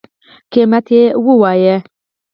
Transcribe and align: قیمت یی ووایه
قیمت 0.51 0.85
یی 0.95 1.03
ووایه 1.25 1.75